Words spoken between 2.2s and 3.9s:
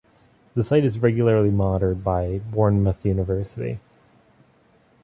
Bournemouth University.